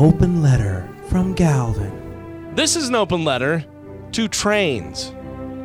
[0.00, 2.54] open letter from Galvin.
[2.54, 3.62] This is an open letter
[4.12, 5.12] to trains.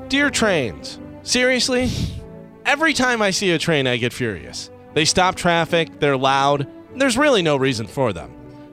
[0.09, 1.89] Dear trains, seriously?
[2.65, 4.69] Every time I see a train, I get furious.
[4.93, 6.67] They stop traffic, they're loud,
[6.97, 8.29] there's really no reason for them.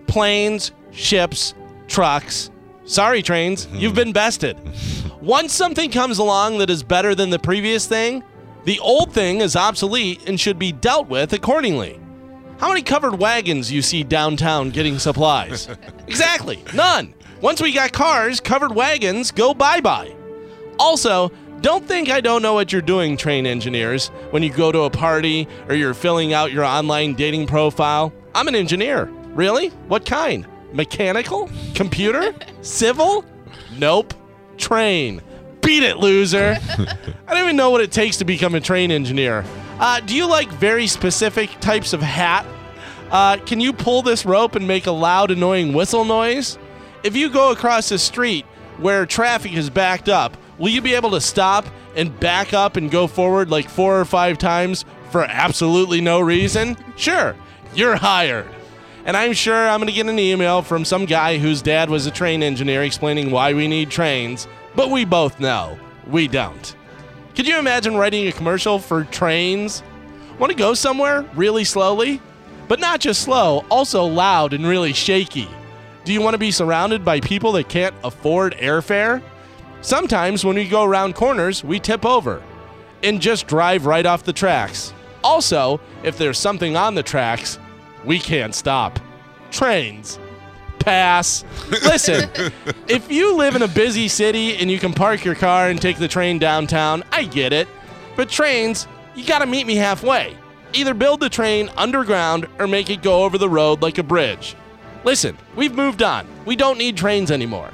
[0.08, 1.54] Planes, ships,
[1.86, 2.50] trucks.
[2.84, 4.58] Sorry, trains, you've been bested.
[5.20, 8.24] Once something comes along that is better than the previous thing,
[8.64, 12.01] the old thing is obsolete and should be dealt with accordingly.
[12.62, 15.68] How many covered wagons you see downtown getting supplies?
[16.06, 17.12] exactly, none.
[17.40, 20.14] Once we got cars, covered wagons go bye bye.
[20.78, 24.82] Also, don't think I don't know what you're doing, train engineers, when you go to
[24.82, 28.12] a party or you're filling out your online dating profile.
[28.32, 29.06] I'm an engineer.
[29.34, 29.70] Really?
[29.88, 30.46] What kind?
[30.72, 31.50] Mechanical?
[31.74, 32.32] Computer?
[32.62, 33.24] Civil?
[33.76, 34.14] Nope.
[34.56, 35.20] Train.
[35.62, 36.56] Beat it, loser.
[37.26, 39.44] I don't even know what it takes to become a train engineer.
[39.82, 42.46] Uh, do you like very specific types of hat?
[43.10, 46.56] Uh, can you pull this rope and make a loud, annoying whistle noise?
[47.02, 48.46] If you go across the street
[48.78, 52.92] where traffic is backed up, will you be able to stop and back up and
[52.92, 56.76] go forward like four or five times for absolutely no reason?
[56.96, 57.34] Sure,
[57.74, 58.46] you're hired.
[59.04, 62.06] And I'm sure I'm going to get an email from some guy whose dad was
[62.06, 66.76] a train engineer explaining why we need trains, but we both know we don't.
[67.34, 69.82] Could you imagine writing a commercial for trains?
[70.38, 72.20] Want to go somewhere really slowly?
[72.68, 75.48] But not just slow, also loud and really shaky.
[76.04, 79.22] Do you want to be surrounded by people that can't afford airfare?
[79.80, 82.42] Sometimes when we go around corners, we tip over
[83.02, 84.92] and just drive right off the tracks.
[85.24, 87.58] Also, if there's something on the tracks,
[88.04, 88.98] we can't stop.
[89.50, 90.18] Trains.
[90.82, 91.44] Pass.
[91.70, 92.30] Listen,
[92.88, 95.98] if you live in a busy city and you can park your car and take
[95.98, 97.68] the train downtown, I get it.
[98.16, 100.36] But trains, you gotta meet me halfway.
[100.72, 104.56] Either build the train underground or make it go over the road like a bridge.
[105.04, 106.26] Listen, we've moved on.
[106.44, 107.70] We don't need trains anymore.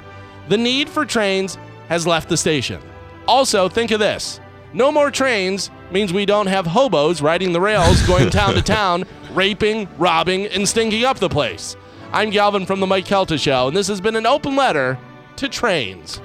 [0.49, 2.81] The need for trains has left the station.
[3.27, 4.39] Also, think of this
[4.73, 9.03] no more trains means we don't have hobos riding the rails going town to town,
[9.31, 11.75] raping, robbing, and stinking up the place.
[12.11, 14.97] I'm Galvin from The Mike Calta Show, and this has been an open letter
[15.35, 16.17] to trains.